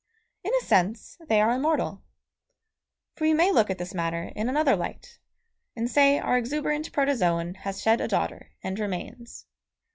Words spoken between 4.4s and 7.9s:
another light, and say our exuberant protozoon has